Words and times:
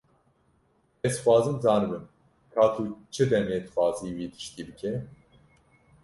Ez 1.07 1.11
dixwazim 1.15 1.57
zanibim 1.65 2.05
ka 2.53 2.65
tu 2.75 2.83
çi 3.13 3.23
demê 3.31 3.57
dixwazî 3.63 4.09
wî 4.17 4.25
tiştî 4.33 4.63
bike. 4.67 4.91